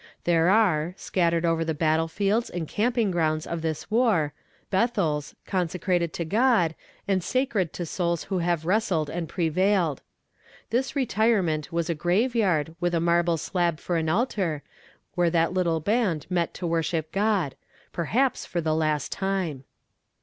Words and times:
There 0.23 0.49
are, 0.49 0.95
scattered 0.97 1.45
over 1.45 1.63
the 1.63 1.75
battle 1.75 2.07
fields 2.07 2.49
and 2.49 2.67
camping 2.67 3.11
grounds 3.11 3.45
of 3.45 3.61
this 3.61 3.91
war, 3.91 4.33
Bethels, 4.71 5.35
consecrated 5.45 6.11
to 6.13 6.25
God, 6.25 6.73
and 7.07 7.23
sacred 7.23 7.71
to 7.73 7.85
souls 7.85 8.23
who 8.23 8.39
have 8.39 8.65
wrestled 8.65 9.11
and 9.11 9.29
prevailed. 9.29 10.01
This 10.71 10.95
retirement 10.95 11.71
was 11.71 11.87
a 11.87 11.93
grave 11.93 12.33
yard, 12.33 12.73
with 12.79 12.95
a 12.95 12.99
marble 12.99 13.37
slab 13.37 13.79
for 13.79 13.95
an 13.95 14.09
altar, 14.09 14.63
where 15.13 15.29
that 15.29 15.53
little 15.53 15.79
band 15.79 16.25
met 16.31 16.55
to 16.55 16.65
worship 16.65 17.11
God 17.11 17.53
perhaps 17.93 18.43
for 18.43 18.59
the 18.59 18.73
last 18.73 19.11
time. 19.11 19.65